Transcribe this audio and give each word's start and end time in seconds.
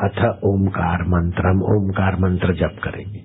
अथ 0.00 0.44
ओमकार 0.44 1.02
मंत्र 1.02 1.46
हम 1.46 1.62
ओमकार 1.62 2.16
मंत्र 2.16 2.54
जप 2.54 2.80
करेंगे। 2.82 3.20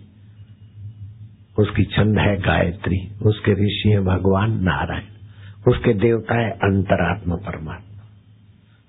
उसकी 1.60 1.84
छंद 1.84 2.20
है 2.20 2.38
गायत्री 2.38 3.20
उसके 3.22 3.52
ऋषि 3.52 3.90
है 3.90 4.00
भगवान 4.00 4.64
नारायण 4.64 5.04
उसके 5.68 5.94
देवता 5.94 6.42
है 6.42 6.52
अंतरात्मा 6.52 7.36
परमात्मा। 7.36 8.04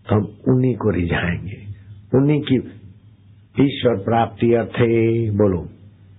तो 0.09 0.17
हम 0.17 0.25
उन्हीं 0.25 0.75
को 0.75 0.91
रिझाएँगे। 0.91 1.67
उन्हीं 2.15 2.43
की 2.43 2.57
ईश्वर 3.61 3.95
प्राप्ति 3.95 4.55
अर्थे 4.55 5.31
बोलो। 5.31 5.69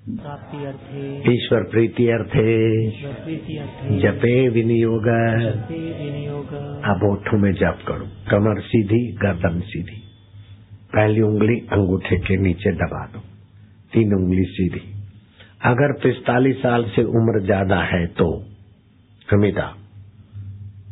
प्राप्ति 0.09 0.65
अर्थे। 0.65 1.33
ईश्वर 1.33 1.63
प्रीति 1.63 2.07
अर्थे। 2.07 2.47
जपे 3.99 4.49
विनियोग। 4.49 5.07
अब 6.85 7.09
ओठों 7.11 7.37
में 7.37 7.51
जप 7.51 7.79
करो। 7.87 8.05
कमर 8.31 8.61
सीधी 8.61 9.11
गर्दन 9.13 9.59
सीधी। 9.59 10.06
पहली 10.91 11.21
उंगली 11.21 11.55
अंगूठे 11.73 12.17
के 12.19 12.37
नीचे 12.39 12.71
दबा 12.75 13.05
दो। 13.07 13.19
तीन 13.93 14.13
उंगली 14.15 14.43
सीधी। 14.51 14.81
अगर 15.65 15.93
पिस्तालीस 15.99 16.57
साल 16.57 16.83
से 16.95 17.03
उम्र 17.13 17.43
ज़्यादा 17.45 17.79
है 17.85 18.05
तो 18.15 18.27
कमिता 19.27 19.65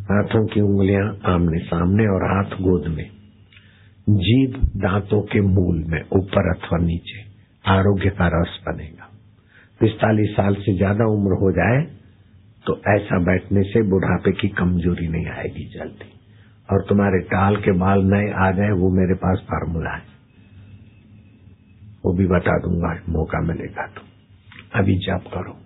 हाथों 0.07 0.45
की 0.47 0.61
उंगलियाँ 0.61 1.05
आमने 1.25 1.59
सामने 1.65 2.07
और 2.07 2.23
हाथ 2.25 2.57
गोद 2.61 2.87
में। 2.89 3.09
जीभ 4.07 4.57
दांतों 4.77 5.21
के 5.23 5.41
मूल 5.43 5.83
में, 5.85 6.01
ऊपर 6.13 6.49
अथवा 6.49 6.77
नीचे, 6.79 7.21
आरोग्य 7.65 8.09
का 8.11 8.27
रस 8.33 8.59
बनेगा। 8.67 9.09
पिस्तालीस 9.81 10.35
साल 10.35 10.55
से 10.57 10.75
ज़्यादा 10.77 11.05
उम्र 11.13 11.39
हो 11.39 11.51
जाए 11.53 11.81
तो 12.65 12.75
ऐसा 12.89 13.19
बैठने 13.23 13.63
से 13.63 13.81
बुढ़ापे 13.89 14.31
की 14.33 14.47
कमज़ोरी 14.55 15.07
नहीं 15.07 15.25
आएगी 15.29 15.65
जल्दी। 15.73 16.11
और 16.71 16.85
तुम्हारे 16.89 17.19
टाल 17.19 17.55
के 17.55 17.71
बाल 17.71 18.01
नए 18.03 18.31
आ 18.31 18.51
जाए 18.51 18.69
वो 18.69 18.89
मेरे 18.89 19.13
पास 19.13 19.39
फार्मूला 19.43 19.89
है। 19.89 20.15
वो 22.05 22.13
भी 22.13 22.27
बता 22.27 22.57
दूँगा, 22.57 22.99
मौका 23.09 23.41
मिलेगा 23.41 23.87
तो। 23.87 24.01
अभी 24.79 24.95
जप 24.95 25.23
करो। 25.33 25.57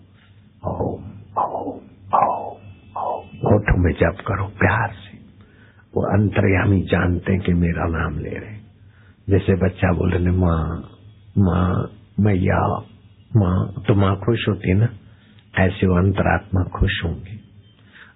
ओम 0.70 1.04
ओम 1.44 1.80
ओम 2.16 2.58
ओम। 2.98 3.26
होठों 3.26 3.84
में 3.84 3.94
जप 3.94 4.18
करो, 4.28 4.46
प्यार 4.46 4.90
से। 4.90 5.18
वो 5.96 6.02
अंतर्यामी 6.02 6.82
जानते 6.82 7.34
हैं 7.34 7.42
कि 7.42 7.54
मेरा 7.54 7.88
नाम 7.88 8.20
ले 8.20 8.30
रहे 8.30 8.60
जैसे 9.30 9.56
बच्चा 9.56 9.92
बोल 9.94 10.12
रहे 10.12 10.38
माँ 10.38 10.90
माँ, 11.38 11.92
मैया, 12.20 12.78
माँ 13.36 13.84
तो 13.88 13.96
माँ 13.96 14.16
खुश 14.26 14.50
होती 14.50 14.74
ना? 14.74 14.90
ऐसे 15.60 15.88
वो 15.88 15.96
अंतरात्मा 15.96 16.64
खुश 16.64 17.02
होंगे। 17.06 17.40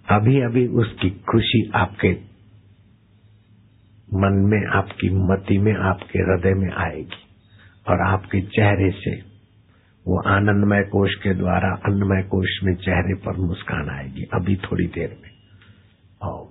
अभी 0.09 0.41
अभी 0.41 0.67
उसकी 0.67 1.09
खुशी 1.09 1.72
आपके 1.75 2.32
मन 4.14 4.33
में, 4.33 4.67
आपकी 4.67 5.09
मति 5.09 5.58
में, 5.58 5.73
आपके 5.75 6.19
हृदय 6.19 6.53
में 6.53 6.72
आएगी। 6.73 7.22
और 7.89 8.02
आपके 8.02 8.42
चेहरे 8.42 8.92
से, 8.92 9.16
वो 10.08 10.22
आनंदमय 10.30 10.83
कोश 10.83 11.16
के 11.16 11.33
द्वारा, 11.33 11.69
अन्नमय 11.86 12.23
कोश 12.23 12.59
में 12.64 12.75
चेहरे 12.75 13.16
पर 13.16 13.38
मुस्कान 13.38 13.89
आएगी, 13.89 14.23
अभी 14.34 14.56
थोड़ी 14.56 14.88
देर 14.88 15.17
में। 15.23 15.31
ओम 16.30 16.47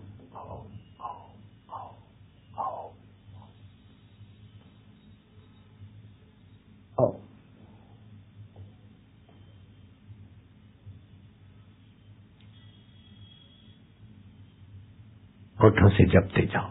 होठों 15.63 15.89
से 15.89 16.05
जपते 16.05 16.47
जाओ 16.47 16.71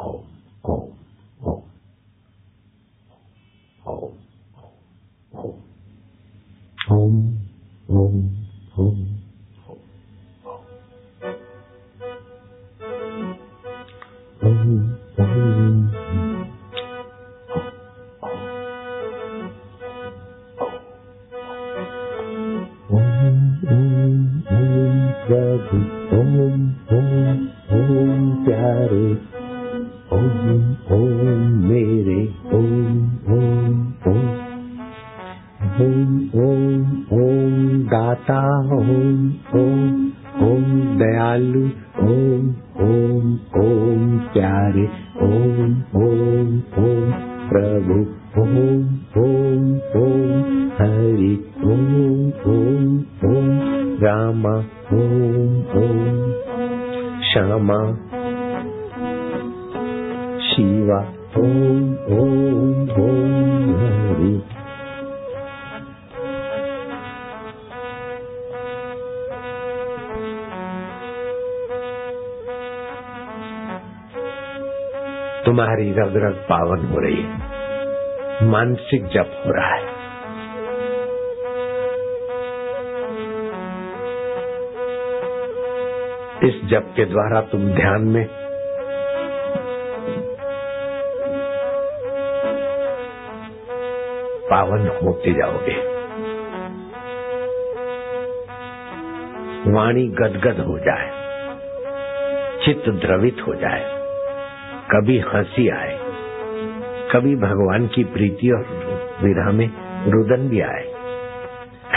ओम 0.00 0.24
ओम 0.64 0.92
ओम 1.44 1.62
ओम 3.86 4.12
ॐ 37.94 39.18
ॐ 40.46 40.62
दयालु 40.98 41.62
ॐ 42.04 42.48
पार्य 44.36 44.84
ॐ 45.22 45.74
प्रभु 47.50 47.98
ॐ 48.42 49.62
हरि 50.80 51.34
ॐ 51.64 52.32
राम 54.04 54.46
ॐ 54.46 55.56
श्यामा 57.32 57.80
शिवा 60.50 61.00
शिवाम् 61.02 61.94
ॐ 62.20 62.88
ॐ 63.08 63.53
तुम्हारी 75.46 75.90
रग 75.92 76.16
रग 76.16 76.34
पावन 76.48 76.86
हो 76.86 76.98
रही 76.98 77.22
है। 77.22 78.50
मानसिक 78.50 79.06
जप 79.06 79.42
हो 79.46 79.52
रहा 79.52 79.74
है। 79.74 79.92
इस 86.44 86.60
जप 86.64 86.92
के 86.96 87.04
द्वारा 87.04 87.40
तुम 87.40 87.66
ध्यान 87.72 88.02
में 88.02 88.26
पावन 94.50 94.88
होते 95.02 95.32
जाओगे। 95.32 95.76
वाणी 99.70 100.06
गदगद 100.08 100.60
हो 100.60 100.78
जाए, 100.78 101.10
चित्त 102.64 102.88
द्रवित 102.88 103.36
हो 103.48 103.54
जाए। 103.54 103.93
कभी 104.90 105.18
हँसी 105.18 105.68
आए, 105.68 105.98
कभी 107.12 107.36
भगवान 107.36 107.86
की 107.86 108.04
प्रीति 108.04 108.50
और 108.50 108.62
विधा 109.22 109.50
में 109.50 109.70
रुदन 110.06 110.48
भी 110.48 110.60
आए। 110.60 110.94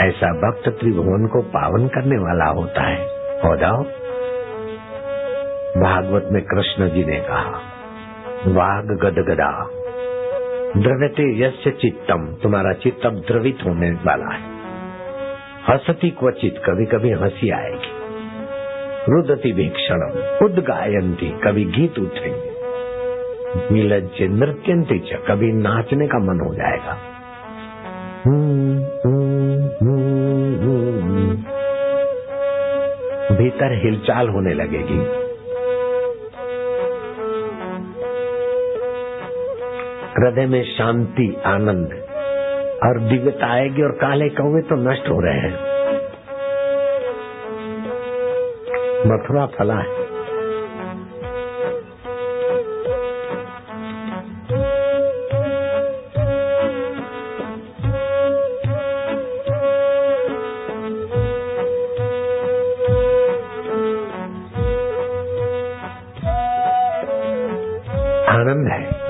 ऐसा 0.08 0.32
भक्त 0.32 0.68
त्रिभुवन 0.68 1.26
को 1.26 1.42
पावन 1.42 1.88
करने 1.88 2.18
वाला 2.18 2.44
होता 2.44 2.82
है। 2.82 3.04
हो 3.38 3.56
जाओ। 3.56 3.82
भागवत 5.82 6.28
में 6.32 6.42
कृष्ण 6.42 6.90
जी 6.90 7.04
ने 7.04 7.16
कहा, 7.16 7.60
वाग 8.46 8.86
गदगदा, 8.86 9.68
द्रव्यते 10.76 11.42
यस्य 11.42 11.70
चित्तम, 11.70 12.34
तुम्हारा 12.42 12.72
चित्त 12.72 13.06
अब 13.06 13.12
द्रवित 13.12 13.58
होने 13.64 13.90
वाला 13.90 14.34
है। 14.34 14.58
हसती 15.70 16.10
क्वचित 16.10 16.62
कभी 16.64 16.86
कभी 16.86 17.12
हँसी 17.12 17.50
आएगी। 17.50 17.98
रुदती 19.08 19.52
भीक्षणम 19.52 20.44
उदगायंती 20.46 21.38
कभी 21.44 21.64
गीत 21.64 21.98
उठेंगे। 21.98 22.47
विलज्ज 23.56 24.22
नृत्यंती 24.22 24.98
च, 24.98 25.12
कभी 25.28 25.52
नाचने 25.52 26.06
का 26.06 26.18
मन 26.18 26.40
हो 26.40 26.54
जाएगा। 26.54 26.98
भीतर 33.36 33.80
हिलचाल 33.84 34.28
होने 34.28 34.54
लगेगी। 34.54 35.28
हृदय 40.18 40.46
में 40.46 40.64
शांति, 40.64 41.36
आनंद, 41.46 42.04
और 42.82 42.98
दिव्यता 42.98 43.46
आएगी 43.46 43.82
और 43.82 43.92
काले 43.92 44.28
कौवे 44.28 44.62
तो 44.62 44.76
नष्ट 44.76 45.08
हो 45.08 45.20
रहे 45.20 45.38
हैं। 45.38 45.68
मथुरा 49.06 49.46
फला 49.46 49.74
है। 49.74 50.07
आनंद 68.28 68.72
है। 68.72 69.08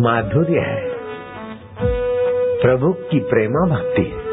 माधुर्य 0.00 0.58
है। 0.58 0.88
प्रभु 2.62 2.92
की 2.92 3.20
प्रेमा 3.20 3.66
भक्ति 3.66 4.02
है। 4.02 4.28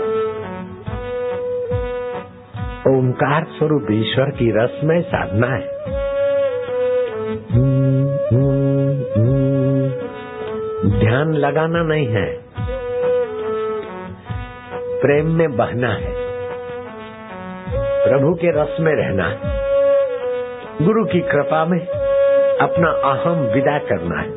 ओंकार 2.97 3.43
स्वरूप 3.43 3.87
ईश्वर 3.91 4.25
की 4.25 4.51
रसमय 4.51 5.01
साधना 5.01 5.47
है। 5.47 5.75
ध्यान 10.99 11.33
लगाना 11.33 11.83
नहीं 11.83 12.07
है। 12.07 12.39
प्रेम 15.01 15.31
में 15.31 15.57
बहना 15.57 15.89
है। 15.89 16.13
प्रभु 18.09 18.33
के 18.33 18.63
रस 18.63 18.77
में 18.79 18.93
रहना 18.93 19.27
है। 19.27 19.54
गुरु 20.81 21.05
की 21.05 21.19
कृपा 21.21 21.65
में 21.65 21.87
अपना 22.57 22.89
अहम 23.11 23.39
विदा 23.53 23.77
करना 23.77 24.19
है। 24.19 24.29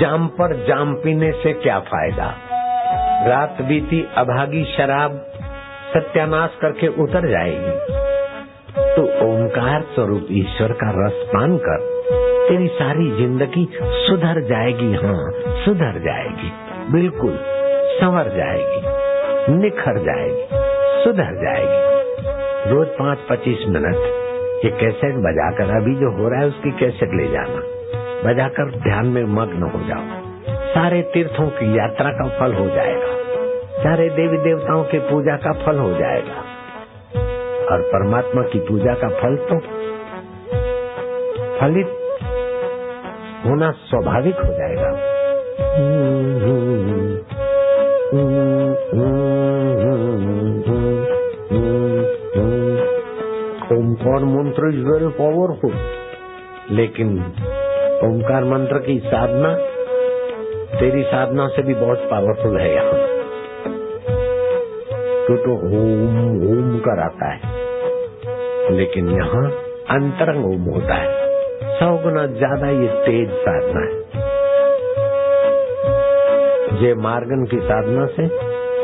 जाम 0.00 0.26
पर 0.26 0.66
जाम 0.66 0.94
पीने 0.94 1.32
से 1.32 1.52
क्या 1.52 1.78
फ़ायदा? 1.78 2.34
रात 3.26 3.62
बीती 3.62 4.08
अभागी 4.16 4.64
शराब 4.64 5.24
सत्यानाश 5.94 6.50
करके 6.60 6.88
उतर 6.88 7.28
जाएगी। 7.28 7.97
ओंकार 9.68 9.82
स्वरूप 9.94 10.26
ईश्वर 10.32 10.72
का 10.80 10.90
रस 10.96 11.16
पान 11.30 11.56
कर, 11.64 11.82
तेरी 12.48 12.68
सारी 12.76 13.10
ज़िंदगी 13.16 13.64
सुधर 13.80 14.40
जाएगी 14.48 14.92
हाँ 14.94 15.16
सुधर 15.64 15.98
जाएगी, 16.04 16.52
बिल्कुल 16.92 17.34
संवर 17.96 18.30
जाएगी, 18.36 18.80
निखर 19.56 19.98
जाएगी, 20.06 20.46
सुधर 21.04 21.36
जाएगी। 21.42 22.70
रोज 22.70 22.86
पाँच 22.98 23.26
पच्चीस 23.30 23.66
मिनट, 23.68 24.00
ये 24.64 24.70
कैसेट 24.80 25.20
बजाकर 25.28 25.76
अभी 25.76 25.94
जो 25.96 26.16
हो 26.16 26.28
रहा 26.28 26.40
है 26.40 26.48
उसकी 26.48 26.72
कैसेट 26.80 27.14
ले 27.14 27.28
जाना। 27.28 27.62
बजाकर 28.24 28.74
ध्यान 28.80 29.14
में 29.16 29.22
मग्न 29.36 29.70
हो 29.74 29.86
जाओ। 29.88 30.56
सारे 30.72 31.02
तीर्थों 31.14 31.48
की 31.52 31.76
यात्रा 31.78 32.10
का 32.12 32.28
फल 32.40 32.54
हो 32.54 32.68
जाएगा। 32.70 33.16
सारे 33.82 34.08
देवी 34.16 34.44
देवताओं 34.44 34.84
की 34.84 34.98
पूजा 35.10 35.36
का 35.44 35.52
फल 35.64 35.78
हो 35.78 35.92
जाएगा। 35.94 36.37
और 37.70 37.82
परमात्मा 37.82 38.42
की 38.42 38.58
पूजा 38.58 38.94
का 38.94 39.08
फल 39.18 39.36
तो 39.48 39.58
फलित 41.58 41.88
होना 43.46 43.70
स्वाभाविक 43.84 44.36
हो 44.36 44.52
जाएगा। 44.52 44.90
ओंकार 53.72 54.24
मंत्र 54.24 54.68
इज़ 54.68 54.84
वेरी 54.86 55.08
पावरफुल 55.18 55.74
लेकिन 56.70 57.10
ओंकार 58.04 58.44
मंत्र 58.44 58.78
की 58.78 58.98
साधना, 58.98 59.52
तेरी 60.78 61.02
साधना 61.02 61.48
से 61.48 61.62
भी 61.62 61.74
बहुत 61.74 62.08
पावरफुल 62.10 62.58
है 62.60 62.72
यहाँ। 62.74 62.98
तू 65.26 65.36
तो 65.36 65.54
ओम 65.78 66.18
ओम 66.48 66.78
कराता 66.78 67.30
है। 67.32 67.47
लेकिन 68.70 69.08
यहाँ 69.10 69.44
अंतरंग 69.90 70.44
ओम 70.44 70.64
होता 70.72 70.94
है। 70.94 71.08
सौ 71.78 71.90
गुना 71.98 72.24
ज़्यादा 72.32 72.68
ये 72.72 72.88
तेज 73.04 73.30
साधना 73.38 73.80
है। 73.80 73.96
जय 76.80 76.94
मार्गन 77.02 77.44
की 77.44 77.60
साधना 77.60 78.06
से 78.16 78.26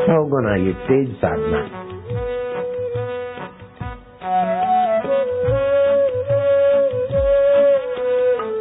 सौ 0.05 0.23
गुना 0.29 0.55
ये 0.57 0.73
तेज 0.87 1.11
साधना 1.15 1.57
है। 1.57 1.83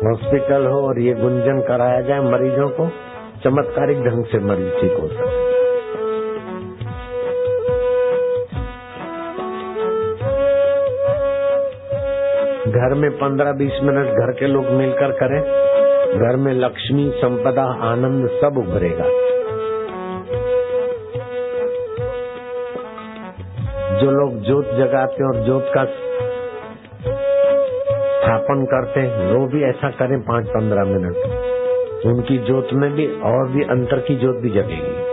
हॉस्पिटल 0.04 0.66
हो 0.66 0.80
और 0.88 0.98
ये 0.98 1.14
गुंजन 1.14 1.60
कराया 1.68 2.00
जाए 2.00 2.20
मरीजों 2.22 2.68
को, 2.70 2.88
चमत्कारिक 3.44 4.04
ढंग 4.04 4.24
से 4.24 4.38
मरीज़ 4.40 4.80
ठीक 4.80 5.00
हो 5.00 5.08
सकते 5.08 5.43
घर 12.84 12.94
में 12.94 13.10
पंद्रह 13.10 13.52
बीस 13.52 13.72
मिनट 13.82 14.06
घर 14.06 14.32
के 14.32 14.46
लोग 14.46 14.66
मिलकर 14.66 15.12
करें। 15.12 15.40
घर 16.20 16.36
में 16.36 16.54
लक्ष्मी, 16.54 17.12
संपदा, 17.14 17.62
आनंद 17.62 18.28
सब 18.28 18.58
उभरेगा। 18.58 19.04
जो 23.98 24.10
लोग 24.10 24.34
जोत 24.34 24.64
जगाते 24.64 25.24
हैं 25.24 25.30
और 25.30 25.36
जोत 25.46 25.70
का 25.74 25.84
स्थापन 28.22 28.64
करते 28.64 29.00
हैं, 29.00 29.32
वो 29.32 29.46
भी 29.46 29.64
ऐसा 29.64 29.90
करें 29.90 30.20
पाँच 30.20 30.46
पंद्रह 30.46 30.84
मिनट। 30.84 31.16
उनकी 32.06 32.38
जोत 32.38 32.68
में 32.72 32.92
भी 32.92 33.06
और 33.06 33.48
भी 33.48 33.62
अंतर 33.62 33.98
की 33.98 34.16
जोत 34.16 34.36
भी 34.36 34.50
जगेगी। 34.50 35.03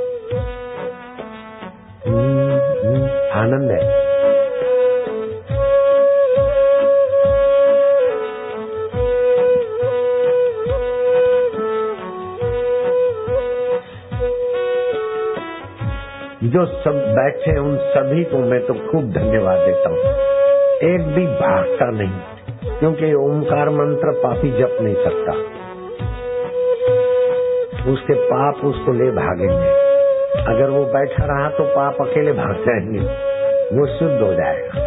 जो 16.61 16.65
सब 16.65 16.95
बैठे 16.95 17.59
उन 17.59 17.77
सभी 17.77 18.23
को 18.23 18.37
मैं 18.37 18.65
तो 18.65 18.73
खूब 18.73 19.11
धन्यवाद 19.11 19.59
देता 19.59 19.89
हूँ। 19.89 19.97
एक 20.93 21.07
भी 21.15 21.25
भागता 21.27 21.91
नहीं, 21.91 22.11
क्योंकि 22.79 23.13
ओंकार 23.13 23.69
मंत्र 23.69 24.11
पापी 24.11 24.51
जप 24.51 24.77
नहीं 24.81 24.95
सकता। 24.95 25.31
उसके 27.91 28.13
पाप 28.13 28.55
उसको 28.55 28.91
ले 28.91 29.11
भागेंगे। 29.11 29.69
अगर 30.43 30.69
वो 30.69 30.85
बैठा 30.85 31.25
रहा 31.25 31.49
तो 31.49 31.63
पाप 31.63 31.97
अकेले 32.01 32.31
भाग 32.31 32.53
जाएँगे। 32.53 32.99
वो 33.77 33.87
शुद्ध 33.99 34.21
हो 34.21 34.33
जाएगा। 34.33 34.85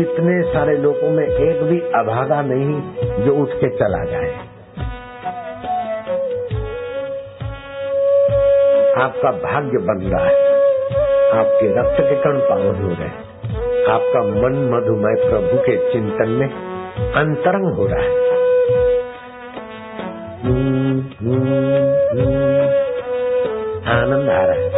इतने 0.00 0.52
सारे 0.52 0.76
लोगों 0.76 1.10
में 1.10 1.26
एक 1.26 1.62
भी 1.62 1.80
अभागा 1.80 2.42
नहीं 2.42 2.80
जो 3.24 3.34
उठ 3.34 3.48
के 3.48 3.68
चला 3.68 4.04
जाए। 4.04 4.47
आपका 9.02 9.30
भाग्य 9.30 9.78
बन 9.78 10.06
रहा 10.06 10.24
है। 10.24 10.48
आपके 11.38 11.80
रक्त 11.80 12.00
के 12.00 12.16
कण 12.16 12.38
पावन 12.38 12.82
हो 12.82 12.88
रहे 12.88 13.08
हैं। 13.08 13.28
आपका 13.86 14.22
मन 14.22 14.70
मधुमय 14.74 15.30
प्रभु 15.30 15.62
के 15.62 15.92
चिंतन 15.92 16.28
में 16.28 16.48
अंतरंग 17.12 17.74
हो 17.74 17.86
रहा 17.86 18.00
है। 18.00 18.28
आनंद 24.02 24.30
आ 24.30 24.42
रहा 24.42 24.52
है। 24.52 24.70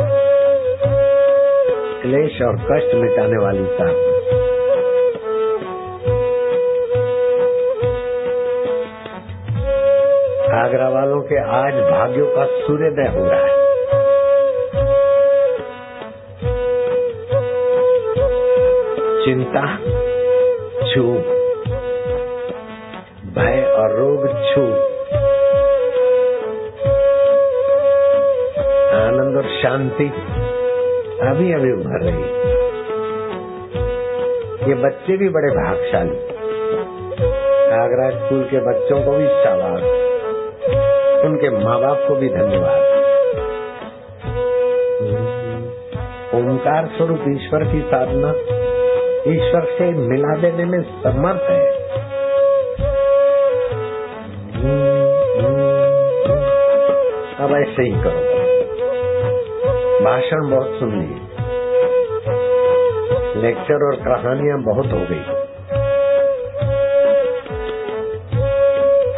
क्लेश 2.03 2.43
और 2.43 2.57
कष्ट 2.57 2.95
मिटाने 2.95 3.45
वाली 3.45 3.65
साधना 3.65 4.11
आगरा 10.65 10.89
वालों 10.89 11.23
के 11.23 11.39
आज 11.39 11.75
भाग्यों 11.75 12.27
का 12.27 12.45
सूर्योदय 12.45 13.19
हो 13.19 13.29
रहा 13.29 13.41
है। 13.41 13.60
चिंता 19.51 19.77
छूप। 20.87 21.29
भय 23.35 23.63
और 23.77 23.95
रोग 23.97 24.27
छूप। 24.51 24.77
आनंद 28.95 29.37
और 29.37 29.49
शांति 29.63 30.07
अभी 31.23 31.53
अभी 31.53 31.73
उभर 31.73 32.05
रही। 32.05 32.29
ये 34.69 34.75
बच्चे 34.75 35.17
भी 35.17 35.29
बड़े 35.29 35.49
भागशाली। 35.57 36.17
आगरा 37.75 38.11
स्कूल 38.11 38.43
के 38.45 38.61
बच्चों 38.61 39.03
को 39.03 39.17
भी 39.17 39.27
शाबाश 39.27 39.83
उनके 41.25 41.51
माँ 41.51 41.81
बाप 41.81 42.05
को 42.09 42.15
भी 42.15 42.29
धन्यवाद। 42.29 42.89
ओंकार 46.35 46.87
स्वरूप 46.87 47.25
ईश्वर 47.29 47.65
की 47.65 47.81
साधना 47.81 48.33
ईश्वर 49.29 49.65
से 49.65 49.91
मिला 49.91 50.37
देने 50.37 50.65
में 50.65 50.83
समर्थ 50.83 51.51
है। 51.51 51.71
अब 57.37 57.57
ऐसे 57.57 57.83
ही 57.83 57.91
करो। 57.91 58.31
भाषण 60.05 60.51
बहुत 60.51 60.79
सुन 60.81 60.91
लिए 61.01 61.21
लेक्चर 63.43 63.87
और 63.87 63.97
कहानियाँ 63.97 64.59
बहुत 64.59 64.87
हो 64.87 65.07
गई। 65.11 65.25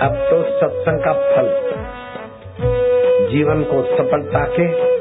अब 0.06 0.14
तो 0.30 0.42
सत्संग 0.42 1.00
का 1.04 1.12
फल। 1.12 1.62
जीवन 3.30 3.62
को 3.62 3.82
सफलता 3.82 4.44
के 4.44 4.91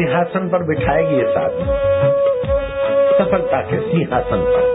सिंहासन 0.00 0.48
पर 0.48 0.62
बिठाएगी 0.62 1.16
ये 1.16 1.24
साथ 1.30 1.56
सफलता 3.18 3.60
के 3.60 3.78
सिंहासन 3.80 4.44
पर। 4.46 4.68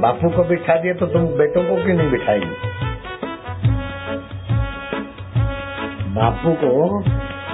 बापू 0.00 0.28
को 0.28 0.44
बिठा 0.44 0.74
दिए 0.76 0.94
तो 0.94 1.06
तुम 1.06 1.26
बेटों 1.26 1.62
को 1.64 1.76
क्यों 1.84 1.96
नहीं 1.96 2.10
बिठाएगी? 2.10 2.48
बापू 6.14 6.54
को 6.54 6.72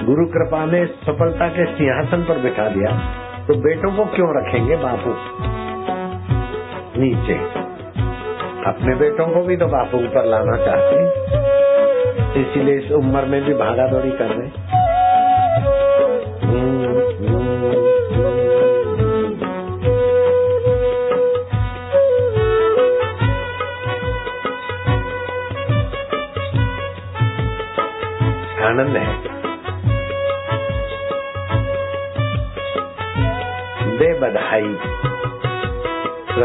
गुरु 0.05 0.25
कृपा 0.25 0.65
ने 0.65 0.85
सफलता 0.85 1.47
के 1.47 1.65
सिंहासन 1.65 2.23
पर 2.23 2.39
बिठा 2.39 2.67
दिया 2.69 2.93
तो 3.47 3.55
बेटों 3.55 3.91
को 3.97 4.05
क्यों 4.05 4.29
रखेंगे 4.37 4.75
बापू? 4.75 5.13
नीचे। 7.01 7.35
अपने 8.69 8.95
बेटों 8.95 9.27
को 9.27 9.43
भी 9.43 9.57
तो 9.57 9.67
बापू 9.67 9.97
ऊपर 9.97 10.25
लाना 10.25 10.57
चाहते 10.65 10.97
इसीलिए 12.41 12.75
इस 12.77 12.91
उम्र 12.91 13.25
में 13.25 13.43
भी 13.43 13.53
भागा 13.53 13.87
दौड़ी 13.87 14.11
कर 14.11 14.25
रहे 14.25 14.58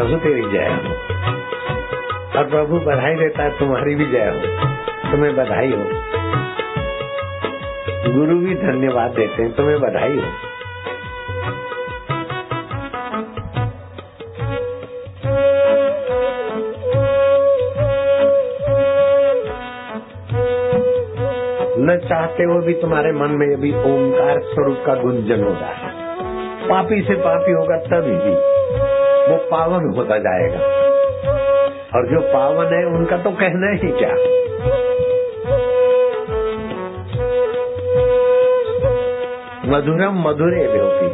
प्रभु 0.05 0.17
तेरी 0.17 0.51
जय 0.51 0.67
हो। 0.67 0.95
और 2.39 2.45
प्रभु 2.51 2.81
बधाई 2.81 3.15
देता 3.15 3.43
है, 3.43 3.59
तुम्हारी 3.59 3.95
भी 3.95 4.07
जय 4.07 4.19
हो। 4.19 4.41
तुम्हें 5.11 5.37
बधाई 5.37 5.71
हो। 5.71 5.85
गुरु 8.13 8.39
भी 8.39 8.55
धन्यवाद 8.55 9.11
देते 9.11 9.43
हैं, 9.43 9.53
तुम्हें 9.53 9.81
बधाई 9.81 10.17
हो। 10.17 10.25
न 21.79 22.01
चाहते 22.09 22.45
हो 22.45 22.61
भी 22.61 22.73
तुम्हारे 22.73 23.13
मन 23.13 23.31
में 23.31 23.57
अभी 23.57 23.73
ओंकार 23.73 24.41
स्वरूप 24.43 24.83
का 24.87 24.95
गुंजन 24.95 25.45
हो 25.45 25.51
रहा 25.51 25.67
है 25.67 25.91
पापी 26.69 27.03
से 27.03 27.15
पापी 27.15 27.53
होगा 27.53 27.77
तभी 27.77 28.17
भी। 28.17 28.54
वो 29.28 29.37
पावन 29.37 29.95
होता 29.97 30.19
जाएगा। 30.19 30.59
और 31.97 32.07
जो 32.07 32.21
पावन 32.21 32.66
है, 32.66 32.87
उनका 32.87 33.16
तो 33.16 33.31
कहना 33.31 33.71
ही 33.71 33.93
क्या? 33.93 34.14
मधुरम 39.66 40.28
मधुरे 40.28 40.69
भ्योपी। 40.69 41.07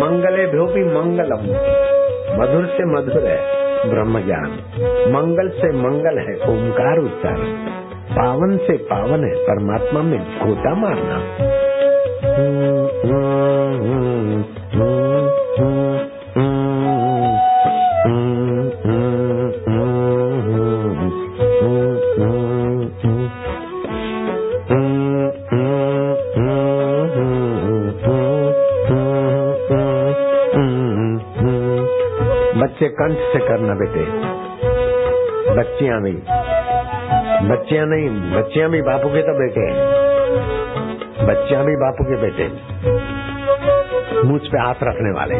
मंगले 0.00 0.46
भ्योपी 0.46 0.84
मंगलम। 0.84 1.68
मधुर 2.40 2.66
से 2.66 2.84
मधुर 2.84 3.24
है 3.24 3.58
ब्रह्म 3.90 4.26
ज्ञान 4.26 4.50
मंगल 5.12 5.48
से 5.48 5.72
मंगल 5.72 6.18
है 6.18 6.34
ओंकार 6.34 6.98
उच्चारण। 6.98 7.52
पावन 8.16 8.56
से 8.56 8.76
पावन 8.76 9.24
है 9.24 9.34
परमात्मा 9.34 10.02
में 10.02 10.20
गोता 10.20 10.74
मारना। 10.74 11.48
बच्चे 32.58 32.88
कंठ 32.88 33.18
से 33.18 33.48
करना 33.48 33.74
बेटे। 33.74 34.04
बच्चियाँ 35.54 36.02
भी। 36.02 36.12
बच्चियाँ 37.48 37.86
नहीं, 37.86 38.30
बच्चियाँ 38.30 38.70
भी 38.70 38.82
बापू 38.82 39.08
के 39.08 39.22
तो 39.22 39.38
बेटे 39.38 39.60
हैं। 39.60 39.88
बच्चियाँ 41.26 41.64
भी 41.64 41.76
बापू 41.76 42.04
के 42.04 42.16
बेटे। 42.16 42.48
मुझ 44.28 44.40
पे 44.40 44.58
हाथ 44.58 44.74
रखने 44.82 45.10
वाले। 45.10 45.34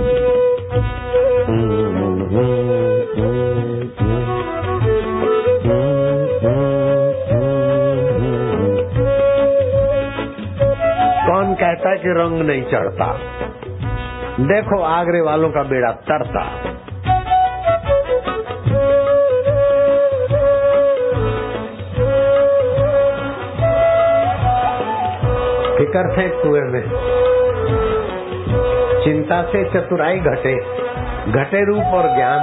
कौन 11.27 11.55
कहता 11.55 11.91
है 11.91 11.97
कि 11.97 12.09
रंग 12.09 12.43
नहीं 12.43 12.63
चढ़ता? 12.63 13.19
देखो 14.41 14.83
आगरे 14.83 15.21
वालों 15.21 15.51
का 15.51 15.63
बेड़ा 15.63 15.93
तरता। 15.93 16.68
फिकर 25.88 26.09
थे 26.12 26.28
कुएँ 26.28 26.61
में। 26.61 26.83
चिंता 29.04 29.42
से 29.42 29.64
चतुराई 29.64 30.18
घटे 30.18 30.54
घटे 31.33 31.64
रूप 31.64 31.85
और 31.85 32.16
ज्ञान। 32.16 32.40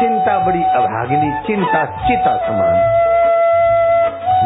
चिंता 0.00 0.38
बड़ी 0.46 0.62
अभागिनी, 0.62 1.30
चिंता 1.46 1.84
चिता 1.84 2.36
समान। 2.36 2.76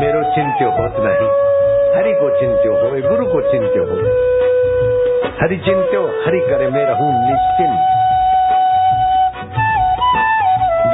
मेरो 0.00 0.22
चिंत्यो 0.22 0.70
होत 0.70 0.94
नहीं, 0.98 1.28
हरि 1.96 2.12
को 2.12 2.40
चिंत्यो 2.40 2.72
हो 2.72 3.10
गुरु 3.10 3.26
को 3.26 3.40
चिंत्यो 3.50 3.84
हो 3.84 3.96
हरि 5.42 5.56
चिंत्यो, 5.56 6.02
हरि 6.26 6.40
करे, 6.40 6.70
मैं 6.70 6.84
रहूँ 6.84 7.12
निश्चिंत। 7.30 7.78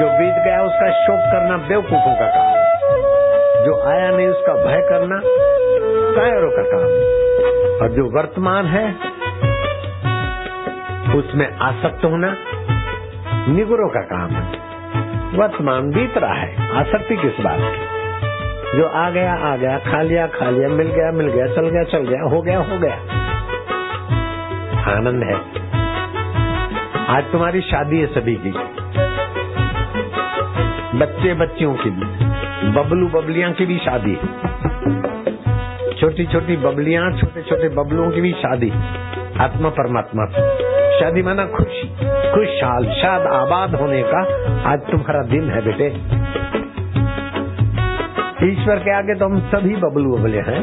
जो 0.00 0.18
बीत 0.18 0.44
गया 0.44 0.62
उसका 0.62 0.90
शोक 0.90 1.20
करना 1.32 1.56
बेवकूफों 1.56 2.14
का 2.14 2.26
काम। 2.26 2.56
जो 3.64 3.88
आया 3.88 4.10
नहीं 4.10 4.28
उसका 4.28 4.52
भय 4.52 4.86
करना 4.88 5.20
कायरों 6.16 6.50
का 6.50 6.62
काम। 6.62 7.25
और 7.82 7.92
जो 7.96 8.04
वर्तमान 8.04 8.66
है, 8.66 8.94
उसमें 11.14 11.56
आसक्त 11.56 12.04
होना 12.04 12.36
निगुरों 13.48 13.88
का 13.88 14.00
काम 14.00 14.30
है। 14.30 14.58
वर्तमान 15.38 15.90
बीत 15.90 16.18
रहा 16.18 16.34
है, 16.34 16.76
आसक्ति 16.76 17.16
किस 17.16 17.40
बात 17.40 17.58
की? 17.60 17.96
जो 18.78 18.86
आ 18.86 19.10
गया 19.10 19.34
आ 19.34 19.56
गया, 19.56 19.78
खा 19.78 20.02
लिया 20.02 20.26
खा 20.26 20.50
लिया, 20.50 20.68
मिल 20.68 20.86
गया 20.86 21.12
मिल 21.12 21.26
गया, 21.26 21.46
चल 21.46 21.68
गया 21.68 21.82
चल 21.82 21.98
गया, 21.98 22.22
हो 22.22 22.42
गया 22.42 22.58
हो 22.58 22.78
गया। 22.78 22.94
आनंद 24.96 25.22
है। 25.22 25.66
आज 27.16 27.32
तुम्हारी 27.32 27.60
शादी 27.60 27.98
है 27.98 28.06
सभी 28.06 28.34
की। 28.34 28.50
बच्चे 30.98 31.34
बच्चियों 31.34 31.74
की 31.74 31.90
भी, 31.90 32.02
बबलू 32.70 33.08
बबलियाँ 33.08 33.52
की 33.52 33.66
भी 33.66 33.78
शादी 33.78 34.10
है। 34.10 34.55
छोटी 36.00 36.24
छोटी 36.26 36.56
बबलियाँ 36.56 37.10
छोटे 37.12 37.42
छोटे 37.42 37.68
बबलुओं 37.68 38.10
की 38.10 38.20
भी 38.20 38.32
शादी। 38.32 38.70
आत्मा 39.40 39.68
परमात्मा 39.68 40.24
से 40.26 40.42
शादी 40.98 41.22
माना 41.22 41.44
खुशी। 41.46 41.86
खुशहाल 42.32 42.86
शाद 42.92 43.26
आबाद 43.26 43.74
होने 43.74 44.02
का 44.06 44.20
आज 44.72 44.80
तुम्हारा 44.80 45.22
दिन 45.22 45.48
है 45.50 45.60
बेटे। 45.64 45.86
ईश्वर 48.46 48.78
के 48.78 48.96
आगे 48.96 49.14
तो 49.14 49.24
हम 49.24 49.38
सभी 49.48 49.76
बबलू 49.76 50.16
बबले 50.16 50.40
हैं। 50.48 50.62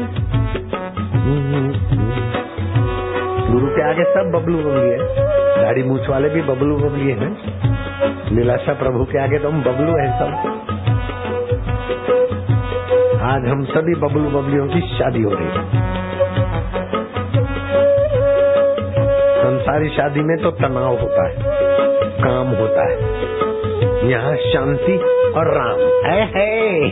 गुरु 3.50 3.66
के 3.66 3.82
आगे 3.82 4.04
सब 4.04 4.30
बबलू 4.34 4.58
बबली 4.58 4.90
है। 4.90 4.98
दाढ़ी 5.62 5.82
मूछ 5.82 6.08
वाले 6.08 6.28
भी 6.28 6.42
बबलू 6.42 6.76
बबली 6.78 7.10
है। 7.12 7.32
लीलाशा 8.36 8.74
प्रभु 8.74 9.04
के 9.04 9.18
आगे 9.18 9.38
तो 9.38 9.48
हम 9.48 9.62
बबलू 9.62 9.96
हैं 9.96 10.10
सब। 10.18 10.63
आज 13.24 13.44
हम 13.48 13.64
सभी 13.64 13.94
बबलू 13.94 14.30
बबलियों 14.30 14.66
की 14.68 14.80
शादी 14.80 15.22
हो 15.22 15.30
रही 15.34 15.46
है। 15.46 15.62
संसारी 19.36 19.88
शादी 19.88 20.20
में 20.20 20.36
तो 20.38 20.50
तनाव 20.50 20.98
होता 21.00 21.26
है 21.28 21.34
काम 22.18 22.48
होता 22.48 22.88
है। 22.90 24.10
यहाँ 24.10 24.36
शांति 24.36 24.96
और 25.32 25.52
राम 25.54 25.80
है, 26.06 26.26
है। 26.36 26.88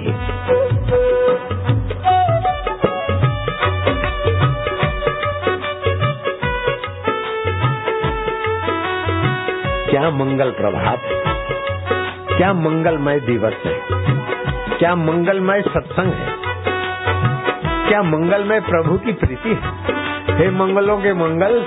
क्या 9.90 10.10
मंगल 10.10 10.50
प्रभात 10.50 11.00
क्या 12.36 12.52
मंगलमय 12.52 13.20
दिवस 13.20 13.54
है। 13.66 14.01
क्या 14.82 14.94
मंगलमय 14.94 15.62
सत्संग 15.62 16.12
है? 16.12 16.32
क्या 17.88 18.02
मंगलमय 18.02 18.60
प्रभु 18.60 18.98
की 18.98 19.12
प्रीति 19.12 19.48
है? 19.48 19.70
हे 20.38 20.50
मंगलों 20.50 20.98
के 20.98 21.12
मंगल, 21.12 21.64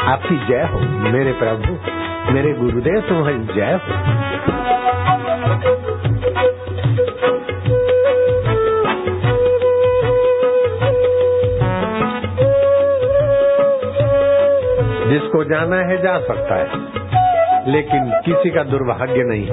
आपकी 0.00 0.46
जय 0.46 0.62
हो। 0.62 0.80
मेरे 0.80 1.32
प्रभु, 1.32 1.78
मेरे 2.32 2.52
गुरुदेव, 2.52 3.00
तुम्हारी 3.00 3.38
जय 3.38 3.72
हो। 3.72 3.88
जिसको 15.10 15.44
जाना 15.44 15.76
है, 15.76 16.02
जा 16.02 16.18
सकता 16.18 16.54
है। 16.54 16.68
लेकिन 17.72 18.20
किसी 18.24 18.50
का 18.50 18.62
दुर्भाग्य 18.62 19.22
नहीं 19.22 19.48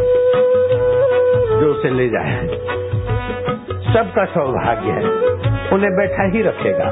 जो 1.63 1.73
उसे 1.73 1.89
ले 1.89 2.09
जाए। 2.09 2.47
सबका 3.93 4.25
सौभाग्य 4.25 4.91
है। 4.91 5.03
उन्हें 5.69 5.95
बैठा 5.95 6.23
ही 6.23 6.41
रखेगा। 6.41 6.85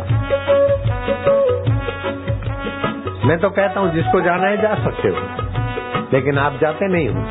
मैं 3.25 3.39
तो 3.39 3.49
कहता 3.49 3.79
हूँ, 3.79 3.93
जिसको 3.93 4.21
जाना 4.21 4.47
है 4.47 4.61
जा 4.61 4.75
सकते 4.75 5.09
हो। 5.09 5.15
लेकिन 6.13 6.37
आप 6.37 6.57
जाते 6.61 6.87
नहीं 6.87 7.09
हो। 7.09 7.25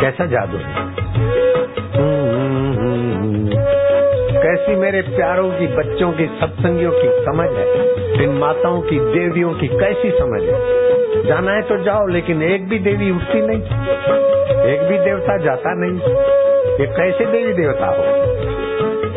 कैसा 0.00 0.26
जादू 0.26 0.56
है? 0.56 0.74
कैसी 4.42 4.76
मेरे 4.76 5.02
प्यारों 5.02 5.50
की, 5.50 5.66
बच्चों 5.66 6.12
की, 6.12 6.26
सत्संगियों 6.26 6.92
की 6.92 7.24
समझ 7.24 7.50
है? 7.50 7.92
इन 8.22 8.30
माताओं 8.30 8.80
की, 8.80 8.98
देवियों 8.98 9.54
की 9.54 9.68
कैसी 9.68 10.10
समझ 10.10 10.42
है? 10.42 10.82
जाना 11.16 11.52
है 11.52 11.62
तो 11.62 11.76
जाओ, 11.84 12.06
लेकिन 12.06 12.42
एक 12.42 12.68
भी 12.68 12.78
देवी 12.78 13.10
उठती 13.10 13.40
नहीं। 13.40 13.60
एक 14.64 14.82
भी 14.82 14.98
देवता 14.98 15.36
जाता 15.36 15.74
नहीं। 15.74 15.98
ये 16.80 16.86
कैसे 16.86 17.26
देवी 17.26 17.52
देवता 17.52 17.86
हो? 17.86 18.04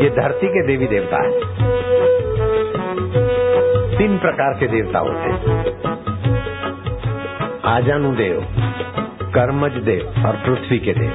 ये 0.03 0.09
धरती 0.09 0.47
के 0.47 0.67
देवी 0.67 0.87
देवता 0.87 1.17
है। 1.23 1.31
तीन 3.97 4.17
प्रकार 4.17 4.53
के 4.53 4.67
देवता 4.67 4.99
होते 4.99 5.29
हैं। 5.29 5.65
आजानु 7.65 8.11
देव, 8.11 8.45
कर्मज 9.35 9.71
देव 9.71 10.27
और 10.27 10.33
पृथ्वी 10.35 10.79
के 10.79 10.93
देव। 10.93 11.13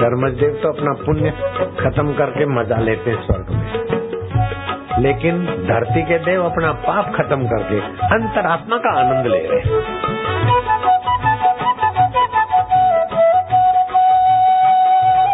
कर्मज 0.00 0.32
देव 0.32 0.58
तो 0.62 0.68
अपना 0.68 0.92
पुण्य 0.92 1.30
खत्म 1.80 2.12
करके 2.12 2.46
मज़ा 2.46 2.78
लेते 2.78 3.10
हैं 3.10 3.22
स्वर्ग। 3.22 3.45
लेकिन 4.98 5.44
धरती 5.68 6.02
के 6.02 6.18
देव 6.18 6.44
अपना 6.44 6.72
पाप 6.84 7.12
खत्म 7.16 7.46
करके 7.46 7.80
अंतरात्मा 8.06 8.76
का 8.76 8.92
आनंद 9.00 9.26
ले 9.26 9.40
रहे 9.42 9.60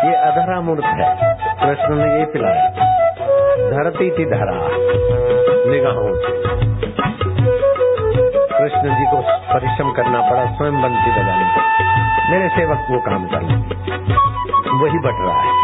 ये 0.07 0.15
अधरा 0.21 0.61
मूर्त 0.61 0.85
है। 0.85 1.11
कृष्ण 1.61 1.95
ने 1.95 2.09
ये 2.19 2.25
पिलाया। 2.27 2.67
धरती 3.71 4.11
थी 4.11 4.25
धरा, 4.31 4.59
निगाहों 5.71 6.11
कृष्ण 8.53 8.95
जी 8.95 9.07
को 9.07 9.21
परिश्रम 9.53 9.93
करना 9.93 10.21
पड़ा, 10.31 10.45
स्वयं 10.47 10.83
बंसी 10.83 11.11
बजाने 11.11 11.47
मेरे 12.31 12.49
सेवक 12.49 12.87
वो 12.91 12.99
काम 13.01 13.27
कर 13.27 13.43
वही 14.75 14.99
बट 14.99 15.27
रहा 15.27 15.41
है। 15.41 15.62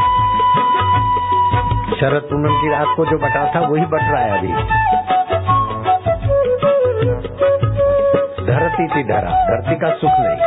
शरद 2.01 2.23
पूनम 2.23 2.61
की 2.61 2.71
रात 2.71 2.87
को 2.97 3.07
जो 3.07 3.19
बटा 3.19 3.55
था, 3.55 3.61
वही 3.61 3.85
बट 3.85 4.01
रहा 4.03 4.23
है 4.23 4.39
अभी। 4.39 4.53
धरती 8.47 8.87
थी 8.87 9.05
धरा, 9.05 9.47
धरती 9.51 9.77
का 9.77 9.89
सुख 9.91 10.11
नहीं। 10.13 10.41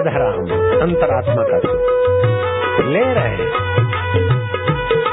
अधरा 0.00 0.28
हम 0.28 0.80
अंतरात्मा 0.80 1.42
का 1.42 1.58
सुख। 1.58 1.80
ले 2.86 3.02
रहे 3.02 3.36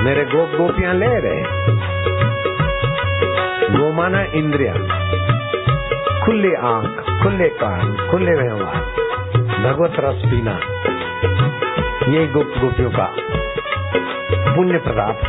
मेरे 0.04 0.26
गोप 0.26 0.62
गोपियाँ 0.62 0.94
ले 0.94 1.06
रहे 1.06 1.44
गोमाना 3.78 4.22
इंद्रिया। 4.22 4.74
खुले 6.26 6.56
आँख, 6.56 7.24
खुले 7.24 7.50
कान, 7.50 8.08
खुले 8.12 8.32
व्यवहार। 8.32 8.84
भगवत 9.38 9.94
रस 10.00 10.22
पीना। 10.26 10.60
यही 12.12 12.28
गुप्त 12.28 12.62
गोपियों 12.62 12.90
का 12.90 13.14
पुण्य 14.56 14.78
प्रताप 14.86 15.22